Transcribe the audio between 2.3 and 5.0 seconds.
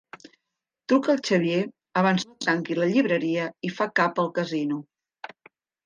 no tanqui la llibreria i fa cap al casino.